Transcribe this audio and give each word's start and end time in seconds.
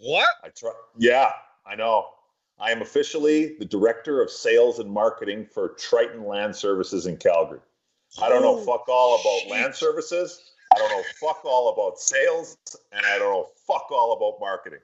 What? 0.00 0.28
I 0.42 0.48
try. 0.48 0.72
Yeah, 0.96 1.30
I 1.66 1.74
know. 1.76 2.06
I 2.58 2.72
am 2.72 2.82
officially 2.82 3.56
the 3.58 3.64
director 3.64 4.20
of 4.20 4.30
sales 4.30 4.78
and 4.78 4.90
marketing 4.90 5.46
for 5.46 5.70
Triton 5.70 6.26
Land 6.26 6.56
Services 6.56 7.06
in 7.06 7.16
Calgary. 7.16 7.60
I 8.20 8.28
don't 8.28 8.42
know 8.42 8.58
fuck 8.58 8.88
all 8.88 9.20
about 9.20 9.40
shit. 9.42 9.50
land 9.50 9.74
services. 9.74 10.52
I 10.74 10.78
don't 10.78 10.90
know 10.90 11.02
fuck 11.20 11.44
all 11.44 11.72
about 11.72 11.98
sales, 11.98 12.56
and 12.92 13.04
I 13.06 13.18
don't 13.18 13.30
know 13.30 13.48
fuck 13.66 13.88
all 13.90 14.12
about 14.12 14.40
marketing. 14.40 14.80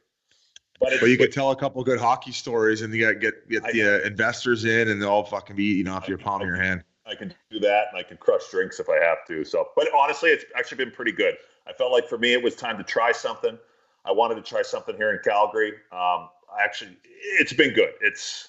But, 0.80 0.92
it's, 0.92 1.00
But 1.00 1.10
you 1.10 1.18
could 1.18 1.32
tell 1.32 1.50
a 1.50 1.56
couple 1.56 1.82
good 1.82 1.98
hockey 1.98 2.32
stories, 2.32 2.82
and 2.82 2.92
you 2.94 3.06
got 3.06 3.20
get 3.20 3.48
get 3.48 3.64
I 3.64 3.72
the 3.72 4.02
uh, 4.02 4.06
investors 4.06 4.64
in, 4.64 4.88
and 4.88 5.00
they'll 5.00 5.10
all 5.10 5.24
fucking 5.24 5.56
be 5.56 5.64
eating 5.64 5.90
off 5.90 6.08
your 6.08 6.18
palm 6.18 6.42
of 6.42 6.46
your 6.46 6.56
hand. 6.56 6.82
I 7.06 7.14
can 7.14 7.32
do 7.50 7.60
that, 7.60 7.86
and 7.90 7.98
I 7.98 8.02
can 8.02 8.16
crush 8.16 8.50
drinks 8.50 8.80
if 8.80 8.88
I 8.88 9.02
have 9.02 9.18
to. 9.28 9.44
So, 9.44 9.68
but 9.76 9.88
honestly, 9.94 10.30
it's 10.30 10.44
actually 10.56 10.78
been 10.78 10.90
pretty 10.90 11.12
good. 11.12 11.34
I 11.66 11.72
felt 11.72 11.92
like 11.92 12.08
for 12.08 12.18
me, 12.18 12.32
it 12.32 12.42
was 12.42 12.54
time 12.54 12.78
to 12.78 12.84
try 12.84 13.12
something. 13.12 13.58
I 14.06 14.12
wanted 14.12 14.36
to 14.36 14.42
try 14.42 14.62
something 14.62 14.96
here 14.96 15.10
in 15.10 15.18
Calgary. 15.24 15.72
Um, 15.92 16.28
I 16.56 16.62
actually, 16.62 16.96
it's 17.38 17.52
been 17.52 17.74
good. 17.74 17.92
It's, 18.00 18.48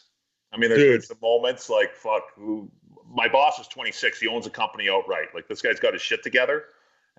I 0.53 0.57
mean, 0.57 0.69
there's 0.69 1.07
some 1.07 1.17
moments 1.21 1.69
like 1.69 1.93
fuck. 1.93 2.23
Who, 2.35 2.71
my 3.09 3.27
boss 3.27 3.59
is 3.59 3.67
26. 3.67 4.19
He 4.19 4.27
owns 4.27 4.45
a 4.45 4.49
company 4.49 4.89
outright. 4.89 5.27
Like 5.33 5.47
this 5.47 5.61
guy's 5.61 5.79
got 5.79 5.93
his 5.93 6.01
shit 6.01 6.23
together. 6.23 6.65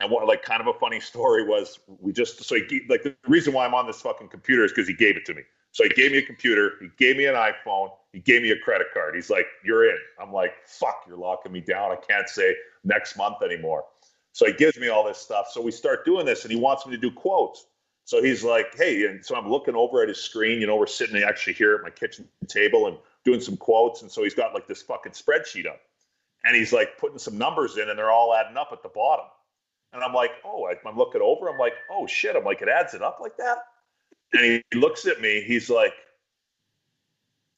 And 0.00 0.10
what, 0.10 0.26
like, 0.28 0.42
kind 0.42 0.60
of 0.60 0.68
a 0.68 0.78
funny 0.78 1.00
story 1.12 1.44
was 1.44 1.80
we 1.86 2.12
just 2.12 2.42
so 2.44 2.54
he 2.54 2.82
like 2.88 3.02
the 3.02 3.14
reason 3.26 3.52
why 3.52 3.66
I'm 3.66 3.74
on 3.74 3.86
this 3.86 4.00
fucking 4.00 4.28
computer 4.28 4.64
is 4.64 4.72
because 4.72 4.88
he 4.88 4.94
gave 4.94 5.16
it 5.16 5.24
to 5.26 5.34
me. 5.34 5.42
So 5.72 5.84
he 5.84 5.90
gave 5.90 6.12
me 6.12 6.18
a 6.18 6.22
computer, 6.22 6.72
he 6.80 6.88
gave 6.96 7.16
me 7.16 7.26
an 7.26 7.34
iPhone, 7.34 7.90
he 8.12 8.20
gave 8.20 8.42
me 8.42 8.50
a 8.50 8.58
credit 8.58 8.86
card. 8.94 9.14
He's 9.14 9.28
like, 9.28 9.46
"You're 9.64 9.90
in." 9.90 9.98
I'm 10.20 10.32
like, 10.32 10.52
"Fuck, 10.66 11.04
you're 11.06 11.18
locking 11.18 11.52
me 11.52 11.60
down. 11.60 11.92
I 11.92 11.96
can't 11.96 12.28
say 12.28 12.56
next 12.84 13.16
month 13.16 13.42
anymore." 13.42 13.84
So 14.32 14.46
he 14.46 14.52
gives 14.52 14.78
me 14.78 14.88
all 14.88 15.04
this 15.04 15.18
stuff. 15.18 15.48
So 15.50 15.60
we 15.60 15.70
start 15.70 16.04
doing 16.04 16.24
this, 16.24 16.44
and 16.44 16.52
he 16.52 16.58
wants 16.58 16.86
me 16.86 16.92
to 16.92 16.98
do 16.98 17.10
quotes. 17.10 17.66
So 18.08 18.22
he's 18.22 18.42
like, 18.42 18.74
"Hey," 18.74 19.04
and 19.04 19.22
so 19.22 19.36
I'm 19.36 19.50
looking 19.50 19.74
over 19.74 20.00
at 20.02 20.08
his 20.08 20.18
screen. 20.18 20.62
You 20.62 20.66
know, 20.66 20.76
we're 20.76 20.86
sitting 20.86 21.22
actually 21.22 21.52
here 21.52 21.74
at 21.74 21.82
my 21.82 21.90
kitchen 21.90 22.26
table 22.46 22.86
and 22.86 22.96
doing 23.22 23.38
some 23.38 23.58
quotes. 23.58 24.00
And 24.00 24.10
so 24.10 24.24
he's 24.24 24.32
got 24.32 24.54
like 24.54 24.66
this 24.66 24.80
fucking 24.80 25.12
spreadsheet 25.12 25.66
up, 25.66 25.78
and 26.42 26.56
he's 26.56 26.72
like 26.72 26.96
putting 26.96 27.18
some 27.18 27.36
numbers 27.36 27.76
in, 27.76 27.90
and 27.90 27.98
they're 27.98 28.10
all 28.10 28.34
adding 28.34 28.56
up 28.56 28.70
at 28.72 28.82
the 28.82 28.88
bottom. 28.88 29.26
And 29.92 30.02
I'm 30.02 30.14
like, 30.14 30.30
"Oh," 30.42 30.66
I'm 30.86 30.96
looking 30.96 31.20
over. 31.20 31.50
I'm 31.50 31.58
like, 31.58 31.74
"Oh 31.90 32.06
shit!" 32.06 32.34
I'm 32.34 32.44
like, 32.44 32.62
"It 32.62 32.70
adds 32.70 32.94
it 32.94 33.02
up 33.02 33.18
like 33.20 33.36
that." 33.36 33.58
And 34.32 34.42
he 34.42 34.78
looks 34.78 35.04
at 35.06 35.20
me. 35.20 35.42
He's 35.42 35.68
like, 35.68 35.92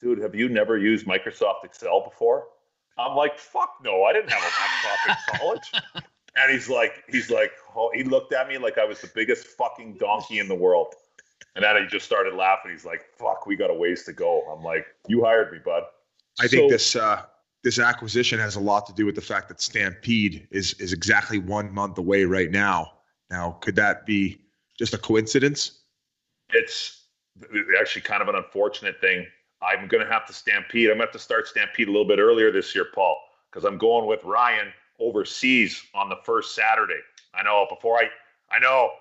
"Dude, 0.01 0.19
have 0.19 0.35
you 0.35 0.49
never 0.49 0.77
used 0.77 1.05
Microsoft 1.05 1.63
Excel 1.63 2.03
before?" 2.03 2.49
I'm 2.97 3.15
like, 3.15 3.39
"Fuck 3.39 3.75
no, 3.81 4.03
I 4.03 4.11
didn't 4.11 4.31
have 4.31 4.43
a 4.43 4.99
laptop 4.99 5.17
in 5.33 5.39
college." 5.39 6.03
And 6.35 6.51
he's 6.51 6.69
like, 6.69 7.03
he's 7.09 7.29
like, 7.29 7.51
oh, 7.75 7.91
he 7.93 8.03
looked 8.03 8.33
at 8.33 8.47
me 8.47 8.57
like 8.57 8.77
I 8.77 8.85
was 8.85 9.01
the 9.01 9.11
biggest 9.13 9.47
fucking 9.47 9.97
donkey 9.97 10.39
in 10.39 10.47
the 10.47 10.55
world. 10.55 10.95
And 11.55 11.65
then 11.65 11.75
he 11.81 11.87
just 11.87 12.05
started 12.05 12.33
laughing. 12.33 12.71
He's 12.71 12.85
like, 12.85 13.03
"Fuck, 13.17 13.45
we 13.45 13.57
got 13.57 13.69
a 13.69 13.73
ways 13.73 14.03
to 14.05 14.13
go." 14.13 14.41
I'm 14.43 14.63
like, 14.63 14.85
"You 15.07 15.23
hired 15.23 15.51
me, 15.51 15.59
bud." 15.63 15.83
I 16.39 16.47
think 16.47 16.71
this 16.71 16.95
uh, 16.95 17.23
this 17.63 17.77
acquisition 17.77 18.39
has 18.39 18.55
a 18.55 18.59
lot 18.59 18.85
to 18.87 18.93
do 18.93 19.05
with 19.05 19.15
the 19.15 19.21
fact 19.21 19.49
that 19.49 19.59
Stampede 19.59 20.47
is 20.51 20.73
is 20.75 20.93
exactly 20.93 21.39
one 21.39 21.73
month 21.73 21.97
away 21.97 22.23
right 22.23 22.51
now. 22.51 22.99
Now, 23.29 23.57
could 23.61 23.75
that 23.75 24.05
be 24.05 24.41
just 24.77 24.93
a 24.93 24.97
coincidence? 24.97 25.81
It's 26.49 27.05
actually 27.79 28.01
kind 28.01 28.21
of 28.21 28.29
an 28.29 28.35
unfortunate 28.35 29.01
thing. 29.01 29.25
I'm 29.61 29.87
going 29.87 30.03
to 30.03 30.11
have 30.11 30.25
to 30.27 30.33
stampede. 30.33 30.89
I'm 30.89 30.97
going 30.97 30.99
to 30.99 31.05
have 31.05 31.13
to 31.13 31.19
start 31.19 31.47
stampede 31.47 31.87
a 31.87 31.91
little 31.91 32.07
bit 32.07 32.19
earlier 32.19 32.51
this 32.51 32.73
year, 32.73 32.87
Paul, 32.93 33.15
because 33.49 33.63
I'm 33.63 33.77
going 33.77 34.07
with 34.07 34.23
Ryan 34.23 34.73
overseas 35.01 35.83
on 35.93 36.07
the 36.09 36.17
first 36.23 36.55
Saturday. 36.55 36.99
I 37.33 37.43
know 37.43 37.65
before 37.69 37.97
I, 37.97 38.09
I 38.55 38.59
know 38.59 38.91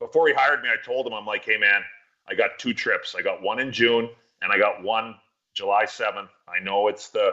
before 0.00 0.26
he 0.28 0.34
hired 0.34 0.62
me, 0.62 0.68
I 0.68 0.84
told 0.84 1.06
him, 1.06 1.12
I'm 1.12 1.26
like, 1.26 1.44
hey 1.44 1.56
man, 1.58 1.82
I 2.28 2.34
got 2.34 2.58
two 2.58 2.74
trips. 2.74 3.14
I 3.16 3.22
got 3.22 3.42
one 3.42 3.60
in 3.60 3.70
June 3.72 4.08
and 4.42 4.52
I 4.52 4.58
got 4.58 4.82
one 4.82 5.14
July 5.54 5.84
7th. 5.84 6.28
I 6.48 6.62
know 6.62 6.88
it's 6.88 7.10
the, 7.10 7.32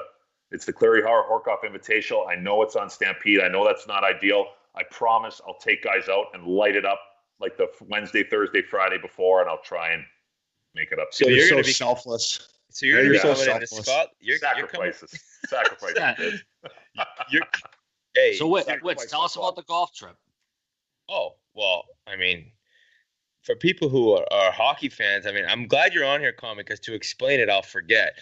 it's 0.51 0.65
the 0.65 0.73
Cleary 0.73 1.01
Howard 1.01 1.25
Horcoff 1.29 1.63
Invitational. 1.63 2.27
I 2.29 2.35
know 2.35 2.61
it's 2.61 2.75
on 2.75 2.89
Stampede. 2.89 3.39
I 3.41 3.47
know 3.47 3.65
that's 3.65 3.87
not 3.87 4.03
ideal. 4.03 4.47
I 4.75 4.83
promise 4.83 5.41
I'll 5.47 5.57
take 5.57 5.83
guys 5.83 6.09
out 6.09 6.27
and 6.33 6.45
light 6.45 6.75
it 6.75 6.85
up 6.85 6.99
like 7.39 7.57
the 7.57 7.67
Wednesday, 7.87 8.23
Thursday, 8.23 8.61
Friday 8.61 8.97
before, 8.97 9.41
and 9.41 9.49
I'll 9.49 9.61
try 9.61 9.91
and 9.91 10.03
make 10.75 10.91
it 10.91 10.99
up. 10.99 11.09
So 11.11 11.27
You're 11.27 11.37
you're 11.39 11.47
so 11.47 11.57
be 11.57 11.63
selfless. 11.63 12.47
so 12.69 12.85
you're 12.85 12.97
Yeah, 12.97 13.01
gonna 13.03 13.09
be 13.09 13.15
you're 13.15 13.35
so 13.35 13.43
coming 13.43 13.55
into 13.55 13.67
selfless. 13.67 13.85
Scott. 13.87 14.07
You're, 14.19 14.37
you're 14.57 14.67
coming. 14.67 14.93
sacrifices, 14.93 15.23
sacrifices. 15.47 15.97
Yeah. 15.97 16.13
kids. 16.15 16.43
You're, 17.31 17.41
hey. 18.13 18.35
So 18.35 18.47
wait, 18.47 18.65
sacrifice 18.65 18.97
Wits, 18.97 19.11
tell 19.11 19.21
us 19.21 19.35
about 19.35 19.55
the 19.55 19.63
golf 19.63 19.93
trip. 19.93 20.15
Oh, 21.09 21.35
well, 21.53 21.83
I 22.07 22.15
mean, 22.15 22.51
for 23.43 23.55
people 23.55 23.89
who 23.89 24.13
are, 24.13 24.25
are 24.31 24.51
hockey 24.51 24.89
fans, 24.89 25.25
I 25.25 25.31
mean, 25.31 25.45
I'm 25.47 25.67
glad 25.67 25.93
you're 25.93 26.05
on 26.05 26.19
here, 26.19 26.31
Commie, 26.31 26.63
because 26.63 26.79
to 26.81 26.93
explain 26.93 27.39
it, 27.39 27.49
I'll 27.49 27.61
forget. 27.61 28.19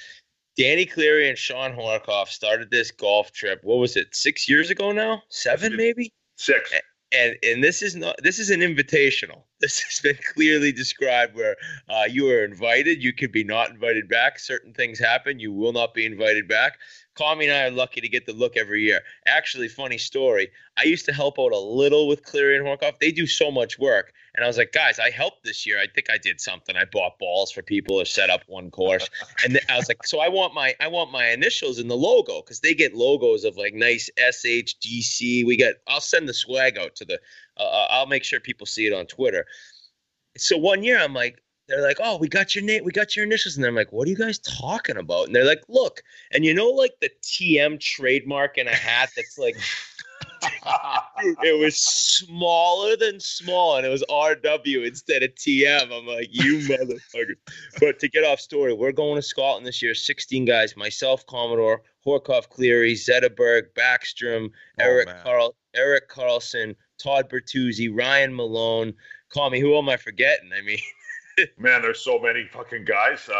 Danny 0.58 0.86
Cleary 0.86 1.30
and 1.30 1.38
Shawn 1.38 1.74
Horcoff 1.74 2.28
started 2.28 2.70
this 2.70 2.92
golf 2.92 3.32
trip. 3.32 3.62
What 3.64 3.78
was 3.78 3.96
it? 3.96 4.14
Six 4.14 4.50
years 4.50 4.70
ago 4.70 4.92
now? 4.92 5.24
Seven, 5.30 5.76
maybe. 5.76 6.12
Six. 6.36 6.74
And 7.12 7.36
and 7.44 7.64
this 7.64 7.82
is 7.82 7.96
not. 7.96 8.16
This 8.22 8.40
is 8.40 8.50
an 8.50 8.60
invitational. 8.60 9.44
This 9.62 9.82
has 9.82 10.00
been 10.00 10.18
clearly 10.34 10.72
described 10.72 11.36
where 11.36 11.58
uh, 11.90 12.06
you 12.10 12.30
are 12.30 12.46
invited. 12.46 13.04
You 13.04 13.12
could 13.12 13.34
be 13.34 13.44
not 13.44 13.70
invited 13.70 14.08
back. 14.08 14.40
Certain 14.40 14.74
things 14.74 14.98
happen. 14.98 15.38
You 15.38 15.52
will 15.52 15.74
not 15.74 15.94
be 15.94 16.06
invited 16.06 16.48
back. 16.48 16.80
Kami 17.20 17.48
and 17.48 17.54
I 17.54 17.66
are 17.66 17.72
lucky 17.72 18.00
to 18.00 18.08
get 18.08 18.26
the 18.26 18.32
look 18.32 18.56
every 18.56 18.82
year. 18.82 19.02
Actually, 19.28 19.68
funny 19.68 19.98
story. 19.98 20.50
I 20.78 20.84
used 20.84 21.06
to 21.06 21.14
help 21.14 21.38
out 21.38 21.52
a 21.52 21.60
little 21.60 22.08
with 22.08 22.24
Cleary 22.24 22.58
and 22.58 22.66
Horcoff. 22.66 22.98
They 23.00 23.12
do 23.12 23.28
so 23.28 23.52
much 23.52 23.78
work. 23.78 24.14
And 24.36 24.46
I 24.46 24.48
was 24.48 24.58
like, 24.58 24.72
guys, 24.72 25.00
I 25.00 25.10
helped 25.10 25.44
this 25.44 25.66
year. 25.66 25.80
I 25.82 25.88
think 25.88 26.10
I 26.10 26.18
did 26.18 26.40
something. 26.40 26.78
I 26.78 26.86
bought 26.86 27.20
balls 27.20 27.52
for 27.52 27.62
people 27.62 28.00
or 28.00 28.06
set 28.06 28.30
up 28.30 28.44
one 28.48 28.72
course. 28.72 29.10
And 29.44 29.60
I 29.68 29.76
was 29.76 29.90
like, 29.90 30.06
so 30.06 30.22
I 30.22 30.30
want 30.30 30.54
my 30.54 30.74
I 30.80 30.88
want 30.88 31.12
my 31.12 31.28
initials 31.28 31.78
in 31.78 31.90
the 31.90 31.98
logo 31.98 32.42
because 32.42 32.62
they 32.62 32.74
get 32.74 32.96
logos 32.96 33.44
of 33.44 33.58
like 33.58 33.74
nice 33.74 34.10
SHGC. 34.18 35.46
We 35.46 35.58
get 35.58 35.82
I'll 35.90 36.00
send 36.00 36.30
the 36.30 36.34
swag 36.34 36.78
out 36.78 36.96
to 36.96 37.06
the 37.06 37.20
uh, 37.58 37.88
I'll 37.90 38.08
make 38.08 38.24
sure 38.24 38.40
people 38.40 38.66
see 38.66 38.88
it 38.88 38.94
on 38.94 39.08
Twitter. 39.08 39.46
So 40.38 40.58
one 40.58 40.84
year 40.84 41.00
I'm 41.00 41.14
like, 41.14 41.42
they're 41.70 41.82
like, 41.82 41.98
oh, 42.02 42.18
we 42.18 42.28
got 42.28 42.56
your 42.56 42.64
name, 42.64 42.84
we 42.84 42.92
got 42.92 43.16
your 43.16 43.26
initials, 43.26 43.58
and 43.58 43.66
I'm 43.66 43.76
like, 43.76 43.92
what 43.92 44.08
are 44.08 44.12
you 44.12 44.18
guys 44.18 44.40
talking 44.40 44.98
about? 44.98 45.28
And 45.28 45.36
they're 45.36 45.46
like, 45.46 45.64
look, 45.68 46.02
and 46.32 46.44
you 46.44 46.54
know, 46.54 46.68
like 46.70 46.94
the 47.02 47.10
TM 47.24 47.80
trademark 47.80 48.58
in 48.58 48.68
a 48.68 48.76
hat 48.76 49.10
that's 49.16 49.38
like, 49.38 49.56
it 51.44 51.60
was 51.60 51.78
smaller 51.78 52.96
than 52.96 53.20
small, 53.20 53.78
and 53.78 53.86
it 53.86 53.90
was 53.90 54.04
RW 54.10 54.88
instead 54.88 55.24
of 55.24 55.34
TM. 55.36 55.92
I'm 55.92 56.06
like, 56.06 56.28
you 56.32 56.60
motherfucker. 56.60 57.36
But 57.80 58.00
to 58.00 58.08
get 58.08 58.24
off 58.24 58.40
story, 58.40 58.74
we're 58.74 58.92
going 58.92 59.16
to 59.16 59.22
Scotland 59.22 59.66
this 59.66 59.82
year. 59.82 59.94
16 59.94 60.46
guys, 60.46 60.76
myself, 60.78 61.26
Commodore, 61.26 61.82
Horcoff, 62.06 62.50
Cleary, 62.50 62.94
Zetterberg, 62.94 63.74
Backstrom, 63.76 64.50
Oh, 64.80 64.84
Eric 64.84 65.08
man. 65.08 65.24
Carl, 65.24 65.56
Erik 65.76 66.10
Karlsson, 66.10 66.76
Todd 67.02 67.30
Bertuzzi, 67.30 67.90
Ryan 67.94 68.36
Malone. 68.36 68.94
Call 69.30 69.50
me, 69.50 69.60
who 69.60 69.78
am 69.78 69.90
I 69.90 69.98
forgetting? 69.98 70.52
I 70.58 70.62
mean, 70.62 70.80
Man, 71.58 71.82
there's 71.82 72.00
so 72.02 72.20
many 72.20 72.46
fucking 72.52 72.86
guys. 72.86 73.28
Uh, 73.30 73.34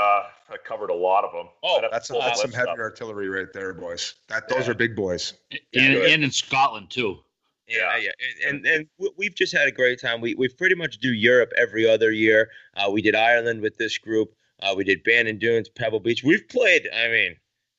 I 0.52 0.58
covered 0.66 0.90
a 0.90 0.94
lot 0.96 1.24
of 1.24 1.32
them. 1.32 1.48
Oh, 1.64 1.78
I'd 1.78 1.84
have 1.84 1.92
to 1.92 1.96
That's, 1.96 2.08
pull 2.10 2.20
the 2.20 2.26
that's 2.26 2.42
some 2.42 2.52
heavy 2.52 2.70
up. 2.70 2.78
artillery 2.80 3.30
right 3.30 3.48
there, 3.54 3.74
boys. 3.74 4.16
That 4.28 4.48
those 4.50 4.66
Yeah. 4.66 4.72
are 4.72 4.76
big 4.76 4.96
boys. 4.96 5.34
And, 5.74 5.96
and 5.96 6.24
in 6.24 6.32
Scotland 6.32 6.90
too. 6.90 7.20
yeah, 7.68 7.98
Yeah. 7.98 8.10
yeah, 8.42 8.50
and 8.50 8.66
and 8.66 8.88
we- 8.98 9.12
we've 9.18 9.36
just 9.36 9.54
had 9.56 9.68
a 9.68 9.72
great 9.72 10.00
time. 10.02 10.22
We 10.22 10.34
we 10.36 10.48
pretty 10.50 10.76
much 10.76 10.98
do 11.00 11.14
Europe 11.14 11.52
every 11.58 11.88
other 11.88 12.12
year. 12.12 12.50
Uh, 12.76 12.90
we 12.92 13.02
did 13.02 13.16
Ireland 13.16 13.62
with 13.62 13.78
this 13.78 13.98
group. 13.98 14.34
Uh, 14.62 14.74
we 14.76 14.84
did 14.84 15.04
Bandon 15.04 15.38
Dunes, 15.38 15.70
Pebble 15.70 16.00
Beach. 16.00 16.24
We've 16.24 16.48
played. 16.50 16.90
I 16.94 17.08
mean, 17.08 17.36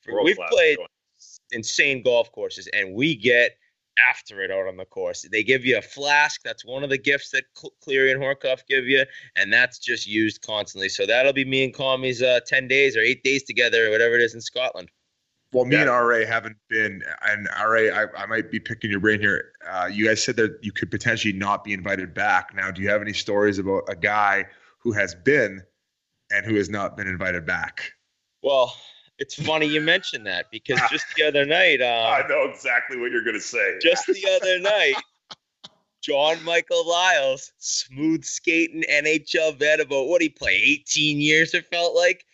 World 0.08 0.24
we've 0.24 0.38
played 0.50 0.76
going. 0.78 0.88
insane 1.52 2.02
golf 2.02 2.30
courses, 2.32 2.68
and 2.68 2.94
we 2.94 3.14
get 3.16 3.56
after 3.98 4.42
it 4.42 4.50
out 4.50 4.66
on 4.66 4.76
the 4.76 4.84
course. 4.84 5.26
They 5.30 5.42
give 5.42 5.64
you 5.64 5.78
a 5.78 5.82
flask. 5.82 6.42
That's 6.42 6.64
one 6.64 6.84
of 6.84 6.90
the 6.90 6.98
gifts 6.98 7.30
that 7.30 7.44
Cl- 7.54 7.74
Cleary 7.82 8.12
and 8.12 8.20
Horcoff 8.22 8.60
give 8.68 8.86
you, 8.86 9.04
and 9.36 9.52
that's 9.52 9.78
just 9.78 10.06
used 10.06 10.42
constantly. 10.42 10.88
So 10.88 11.06
that'll 11.06 11.32
be 11.32 11.44
me 11.44 11.64
and 11.64 11.74
Commie's 11.74 12.22
uh, 12.22 12.40
ten 12.46 12.68
days 12.68 12.96
or 12.96 13.00
eight 13.00 13.22
days 13.24 13.42
together, 13.42 13.86
or 13.88 13.90
whatever 13.90 14.14
it 14.14 14.22
is 14.22 14.34
in 14.34 14.40
Scotland. 14.40 14.90
Well, 15.52 15.64
me 15.64 15.74
Yeah. 15.76 15.82
and 15.82 15.90
RA 15.90 16.24
haven't 16.24 16.56
been, 16.68 17.02
and 17.22 17.48
RA, 17.58 17.88
I, 17.92 18.06
I 18.16 18.26
might 18.26 18.52
be 18.52 18.60
picking 18.60 18.88
your 18.90 19.00
brain 19.00 19.20
here. 19.20 19.50
Uh, 19.68 19.88
you 19.92 20.06
guys 20.06 20.22
said 20.22 20.36
that 20.36 20.56
you 20.62 20.70
could 20.70 20.90
potentially 20.92 21.32
not 21.32 21.64
be 21.64 21.72
invited 21.72 22.14
back. 22.14 22.54
Now, 22.54 22.70
do 22.70 22.80
you 22.80 22.88
have 22.88 23.02
any 23.02 23.12
stories 23.12 23.58
about 23.58 23.82
a 23.88 23.96
guy 23.96 24.44
who 24.78 24.92
has 24.92 25.14
been 25.16 25.60
and 26.30 26.46
who 26.46 26.54
has 26.54 26.70
not 26.70 26.96
been 26.96 27.08
invited 27.08 27.46
back? 27.46 27.90
Well, 28.42 28.76
it's 29.20 29.34
funny 29.34 29.66
you 29.66 29.80
mentioned 29.80 30.26
that 30.26 30.50
because 30.50 30.80
just 30.90 31.04
the 31.16 31.22
other 31.22 31.44
night, 31.58 31.80
I 31.80 32.22
um, 32.22 32.28
know 32.28 32.44
exactly 32.50 32.98
what 32.98 33.12
you're 33.12 33.24
gonna 33.24 33.38
say. 33.40 33.78
just 33.80 34.06
the 34.06 34.26
other 34.40 34.58
night, 34.70 34.94
John 36.02 36.42
Michael 36.44 36.88
Liles, 36.88 37.52
smooth 37.58 38.24
skating 38.24 38.82
NHL 38.90 39.56
vet, 39.58 39.80
about 39.80 40.08
what 40.08 40.22
he 40.22 40.28
play 40.28 40.54
18 40.54 41.20
years. 41.20 41.54
It 41.54 41.66
felt 41.66 41.94
like. 41.94 42.24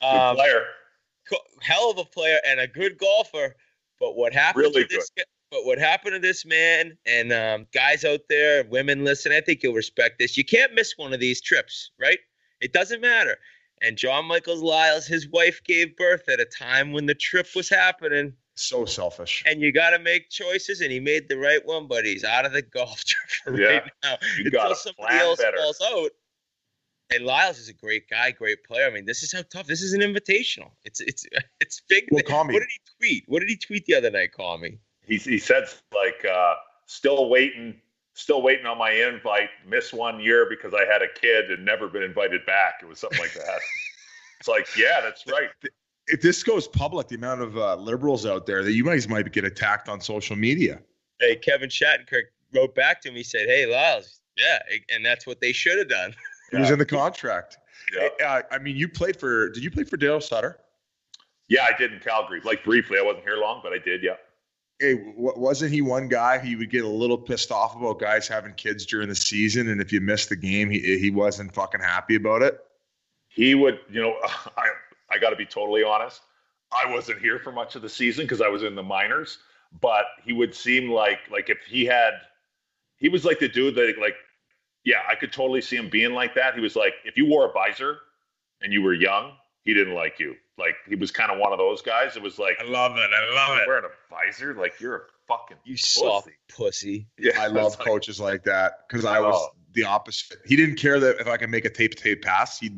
Good 0.00 0.06
Um, 0.08 0.36
player. 0.36 0.66
hell 1.62 1.90
of 1.90 1.98
a 1.98 2.04
player 2.04 2.38
and 2.46 2.60
a 2.60 2.66
good 2.66 2.98
golfer. 2.98 3.56
But 3.98 4.16
what 4.16 4.34
happened 4.34 4.64
Really 4.64 4.82
to 4.86 4.96
this 4.96 5.10
guy, 5.16 5.24
but 5.50 5.64
what 5.64 5.78
happened 5.78 6.12
to 6.14 6.18
this 6.18 6.44
man 6.44 6.98
and 7.06 7.32
um, 7.32 7.66
guys 7.72 8.04
out 8.04 8.20
there, 8.28 8.64
women 8.64 9.04
listen, 9.04 9.32
I 9.32 9.40
think 9.40 9.62
you'll 9.62 9.72
respect 9.72 10.18
this. 10.18 10.36
You 10.36 10.44
can't 10.44 10.74
miss 10.74 10.92
one 10.98 11.14
of 11.14 11.20
these 11.20 11.40
trips, 11.40 11.92
right? 11.98 12.18
It 12.60 12.72
doesn't 12.74 13.00
matter. 13.00 13.36
And 13.84 13.96
John 13.98 14.24
Michaels 14.26 14.62
Liles, 14.62 15.06
his 15.06 15.28
wife 15.28 15.60
gave 15.64 15.96
birth 15.96 16.28
at 16.28 16.40
a 16.40 16.44
time 16.46 16.92
when 16.92 17.06
the 17.06 17.14
trip 17.14 17.48
was 17.54 17.68
happening. 17.68 18.32
So 18.54 18.84
selfish. 18.84 19.42
And 19.46 19.60
you 19.60 19.72
got 19.72 19.90
to 19.90 19.98
make 19.98 20.30
choices, 20.30 20.80
and 20.80 20.90
he 20.90 21.00
made 21.00 21.28
the 21.28 21.36
right 21.36 21.60
one, 21.66 21.86
but 21.88 22.04
he's 22.04 22.24
out 22.24 22.46
of 22.46 22.52
the 22.52 22.62
golf 22.62 23.04
trip 23.04 23.30
for 23.44 23.60
Yeah. 23.60 23.66
right 23.80 23.90
now 24.02 24.16
You 24.38 24.44
until 24.46 24.50
got 24.60 24.68
to 24.68 24.76
somebody 24.76 25.16
else 25.16 25.40
better. 25.40 25.56
falls 25.58 25.80
out. 25.84 26.10
And 27.12 27.26
Liles 27.26 27.58
is 27.58 27.68
a 27.68 27.74
great 27.74 28.08
guy, 28.08 28.30
great 28.30 28.64
player. 28.64 28.86
I 28.86 28.90
mean, 28.90 29.04
this 29.04 29.22
is 29.22 29.32
how 29.32 29.42
tough. 29.52 29.66
This 29.66 29.82
is 29.82 29.92
an 29.92 30.00
invitational. 30.00 30.70
It's 30.84 31.00
it's 31.00 31.26
it's 31.60 31.82
big. 31.88 32.04
Well, 32.10 32.22
call 32.22 32.44
me. 32.44 32.54
What 32.54 32.60
did 32.60 32.68
he 32.70 32.80
tweet? 32.98 33.24
What 33.26 33.40
did 33.40 33.48
he 33.50 33.56
tweet 33.58 33.84
the 33.86 33.94
other 33.94 34.10
night? 34.10 34.32
Call 34.32 34.56
me. 34.56 34.78
He 35.06 35.18
he 35.18 35.38
said 35.38 35.64
like 35.94 36.24
uh, 36.24 36.54
still 36.86 37.28
waiting, 37.28 37.78
still 38.14 38.42
waiting 38.42 38.66
on 38.66 38.78
my 38.78 38.90
invite. 38.90 39.50
Missed 39.68 39.92
one 39.92 40.20
year 40.20 40.46
because 40.48 40.72
I 40.72 40.90
had 40.90 41.02
a 41.02 41.08
kid 41.20 41.50
and 41.50 41.64
never 41.64 41.88
been 41.88 42.02
invited 42.02 42.46
back. 42.46 42.80
It 42.82 42.86
was 42.86 43.00
something 43.00 43.18
like 43.20 43.34
that. 43.34 43.60
it's 44.40 44.48
like 44.48 44.66
yeah, 44.76 45.00
that's 45.02 45.24
right. 45.26 45.50
If 46.06 46.20
this 46.20 46.42
goes 46.42 46.68
public, 46.68 47.08
the 47.08 47.16
amount 47.16 47.42
of 47.42 47.56
uh, 47.56 47.76
liberals 47.76 48.26
out 48.26 48.46
there 48.46 48.62
that 48.62 48.72
you 48.72 48.84
guys 48.84 49.08
might 49.08 49.30
get 49.32 49.44
attacked 49.44 49.88
on 49.88 50.00
social 50.00 50.36
media. 50.36 50.80
Hey, 51.20 51.36
Kevin 51.36 51.68
Shattenkirk 51.68 52.24
wrote 52.54 52.74
back 52.74 53.00
to 53.02 53.12
me. 53.12 53.22
Said, 53.22 53.46
"Hey, 53.46 53.66
Liles, 53.66 54.20
yeah," 54.36 54.58
and 54.94 55.04
that's 55.04 55.26
what 55.26 55.40
they 55.40 55.52
should 55.52 55.78
have 55.78 55.88
done. 55.88 56.14
It 56.52 56.60
was 56.60 56.70
in 56.70 56.78
the 56.78 56.86
contract. 56.86 57.58
Yeah. 57.92 58.08
Uh, 58.24 58.42
I 58.52 58.58
mean, 58.58 58.76
you 58.76 58.86
played 58.86 59.18
for. 59.18 59.50
Did 59.50 59.64
you 59.64 59.72
play 59.72 59.82
for 59.82 59.96
Dale 59.96 60.20
Sutter? 60.20 60.60
Yeah, 61.48 61.64
I 61.64 61.76
did 61.76 61.92
in 61.92 61.98
Calgary. 61.98 62.40
Like 62.44 62.62
briefly, 62.62 62.96
I 62.98 63.02
wasn't 63.02 63.24
here 63.24 63.38
long, 63.38 63.60
but 63.60 63.72
I 63.72 63.78
did. 63.78 64.04
Yeah. 64.04 64.14
Hey, 64.80 65.00
wasn't 65.16 65.72
he 65.72 65.80
one 65.82 66.08
guy 66.08 66.42
you 66.42 66.58
would 66.58 66.70
get 66.70 66.84
a 66.84 66.88
little 66.88 67.16
pissed 67.16 67.52
off 67.52 67.76
about 67.76 68.00
guys 68.00 68.26
having 68.26 68.54
kids 68.54 68.84
during 68.84 69.08
the 69.08 69.14
season, 69.14 69.68
and 69.68 69.80
if 69.80 69.92
you 69.92 70.00
missed 70.00 70.28
the 70.30 70.36
game, 70.36 70.68
he 70.68 70.98
he 70.98 71.10
wasn't 71.10 71.54
fucking 71.54 71.80
happy 71.80 72.16
about 72.16 72.42
it. 72.42 72.58
he 73.28 73.54
would 73.54 73.78
you 73.88 74.00
know 74.02 74.16
i 74.56 74.68
i 75.10 75.18
got 75.18 75.30
to 75.30 75.36
be 75.36 75.46
totally 75.46 75.84
honest. 75.84 76.22
I 76.72 76.90
wasn't 76.90 77.20
here 77.20 77.38
for 77.38 77.52
much 77.52 77.76
of 77.76 77.82
the 77.82 77.88
season 77.88 78.24
because 78.24 78.40
i 78.40 78.48
was 78.48 78.62
in 78.64 78.74
the 78.74 78.82
minors 78.82 79.38
but 79.80 80.06
he 80.24 80.32
would 80.32 80.54
seem 80.54 80.90
like 80.90 81.18
like 81.30 81.50
if 81.50 81.58
he 81.68 81.84
had 81.84 82.12
he 82.96 83.08
was 83.08 83.24
like 83.24 83.38
the 83.38 83.48
dude 83.48 83.74
that 83.76 83.94
like 84.00 84.14
yeah 84.84 85.02
i 85.08 85.14
could 85.14 85.32
totally 85.32 85.60
see 85.60 85.76
him 85.76 85.88
being 85.88 86.12
like 86.12 86.34
that. 86.34 86.54
He 86.54 86.60
was 86.60 86.76
like 86.76 86.94
if 87.04 87.16
you 87.16 87.26
wore 87.26 87.48
a 87.48 87.52
visor 87.52 87.98
and 88.60 88.72
you 88.72 88.82
were 88.82 88.94
young 88.94 89.32
he 89.62 89.72
didn't 89.74 89.94
like 89.94 90.18
you 90.18 90.34
like 90.58 90.74
he 90.88 90.94
was 90.94 91.10
kind 91.10 91.30
of 91.32 91.38
one 91.38 91.52
of 91.52 91.58
those 91.58 91.82
guys 91.82 92.16
it 92.16 92.22
was 92.22 92.38
like 92.38 92.56
I 92.60 92.64
love 92.64 92.92
it. 92.96 93.10
I 93.12 93.34
love 93.34 93.58
it. 93.58 93.66
wearing 93.66 93.84
a 93.84 94.14
visor 94.14 94.54
like 94.54 94.78
you're 94.80 94.96
a 94.96 95.00
fucking 95.26 95.56
You 95.64 95.76
soft 95.76 96.28
Pussy. 96.48 97.06
pussy. 97.06 97.06
yeah 97.18 97.40
I 97.40 97.46
love 97.48 97.76
like- 97.78 97.86
coaches 97.86 98.20
like 98.20 98.44
that 98.44 98.86
because 98.88 99.04
I 99.04 99.18
was 99.20 99.34
Oh. 99.36 99.54
the 99.72 99.84
opposite. 99.84 100.38
He 100.46 100.54
didn't 100.56 100.76
care 100.76 101.00
that 101.00 101.18
if 101.20 101.26
I 101.26 101.36
could 101.36 101.50
make 101.50 101.64
a 101.64 101.70
tape 101.70 101.96
tape 101.96 102.22
pass. 102.22 102.58
He 102.60 102.70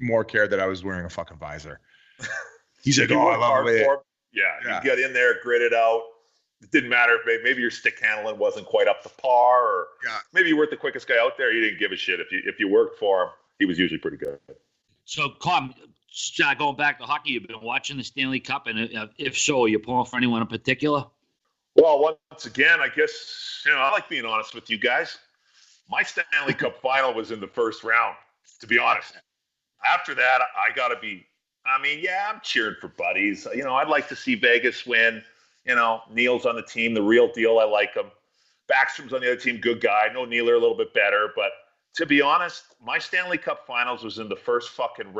more 0.00 0.24
cared 0.24 0.50
that 0.50 0.60
I 0.60 0.66
was 0.66 0.84
wearing 0.84 1.04
a 1.04 1.10
fucking 1.10 1.38
visor. 1.38 1.80
He's 2.82 2.98
like, 3.00 3.10
oh, 3.10 3.28
I 3.28 3.36
love 3.36 3.66
it. 3.66 3.86
Yeah, 4.32 4.44
Yeah. 4.64 4.76
you 4.78 4.84
get 4.84 4.98
in 5.00 5.12
there, 5.12 5.40
grit 5.42 5.62
it 5.62 5.72
out. 5.74 6.02
It 6.62 6.70
didn't 6.70 6.88
matter 6.90 7.18
if 7.24 7.42
maybe 7.42 7.60
your 7.60 7.70
stick 7.70 7.98
handling 8.00 8.38
wasn't 8.38 8.66
quite 8.66 8.86
up 8.88 9.02
to 9.02 9.08
par, 9.20 9.62
or 9.64 9.86
Yeah. 10.04 10.18
maybe 10.32 10.48
you 10.48 10.56
weren't 10.56 10.70
the 10.70 10.76
quickest 10.76 11.06
guy 11.08 11.18
out 11.20 11.36
there. 11.36 11.52
He 11.52 11.60
didn't 11.60 11.78
give 11.80 11.90
a 11.92 11.96
shit 11.96 12.20
if 12.20 12.30
you 12.30 12.40
if 12.46 12.58
you 12.60 12.68
worked 12.68 12.98
for 12.98 13.24
him. 13.24 13.28
He 13.58 13.64
was 13.66 13.78
usually 13.78 13.98
pretty 13.98 14.16
good. 14.18 14.38
So, 15.04 15.30
Com, 15.40 15.74
uh, 15.82 15.86
going 16.58 16.76
back 16.76 16.98
to 16.98 17.04
hockey, 17.04 17.32
you've 17.32 17.46
been 17.46 17.60
watching 17.60 17.96
the 17.96 18.04
Stanley 18.04 18.40
Cup, 18.40 18.66
and 18.66 18.96
uh, 18.96 19.06
if 19.18 19.38
so, 19.38 19.64
are 19.64 19.68
you 19.68 19.78
pulling 19.78 20.06
for 20.06 20.16
anyone 20.16 20.42
in 20.42 20.48
particular? 20.48 21.04
Well, 21.74 22.16
once 22.30 22.46
again, 22.46 22.80
I 22.80 22.88
guess 22.88 23.62
you 23.66 23.72
know 23.72 23.78
I 23.78 23.90
like 23.90 24.08
being 24.08 24.24
honest 24.24 24.54
with 24.54 24.70
you 24.70 24.78
guys. 24.78 25.18
My 25.90 26.02
Stanley 26.02 26.54
Cup 26.54 26.76
final 26.82 27.12
was 27.12 27.30
in 27.30 27.40
the 27.40 27.46
first 27.46 27.84
round. 27.84 28.16
To 28.60 28.66
be 28.66 28.78
honest, 28.78 29.12
after 29.86 30.14
that, 30.14 30.40
I 30.40 30.74
got 30.74 30.88
to 30.88 30.96
be. 31.00 31.26
I 31.66 31.82
mean, 31.82 31.98
yeah, 32.00 32.30
I'm 32.32 32.40
cheering 32.42 32.76
for 32.80 32.88
buddies. 32.88 33.46
You 33.54 33.64
know, 33.64 33.74
I'd 33.74 33.88
like 33.88 34.08
to 34.08 34.16
see 34.16 34.36
Vegas 34.36 34.86
win. 34.86 35.22
You 35.66 35.74
know, 35.74 36.00
Neal's 36.10 36.46
on 36.46 36.54
the 36.54 36.62
team, 36.62 36.94
the 36.94 37.02
real 37.02 37.30
deal. 37.32 37.58
I 37.58 37.64
like 37.64 37.94
him. 37.94 38.06
Backstrom's 38.70 39.12
on 39.12 39.20
the 39.20 39.32
other 39.32 39.40
team, 39.40 39.58
good 39.58 39.80
guy. 39.80 40.08
No 40.14 40.24
Nealer, 40.24 40.54
a 40.54 40.58
little 40.58 40.76
bit 40.76 40.94
better, 40.94 41.32
but 41.36 41.50
to 41.96 42.06
be 42.06 42.20
honest, 42.20 42.64
my 42.84 42.98
Stanley 42.98 43.38
Cup 43.38 43.66
Finals 43.66 44.04
was 44.04 44.18
in 44.18 44.28
the 44.28 44.36
first 44.36 44.70
fucking 44.70 45.06
round. 45.06 45.14